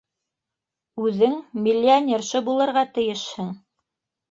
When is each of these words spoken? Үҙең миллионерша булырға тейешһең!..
Үҙең 1.07 1.35
миллионерша 1.67 2.43
булырға 2.51 2.85
тейешһең!.. 2.99 3.55